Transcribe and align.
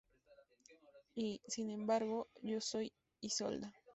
Y, 1.13 1.41
sin 1.47 1.69
embargo, 1.69 2.27
yo 2.41 2.59
soy 2.59 2.91
Isolda. 3.19 3.71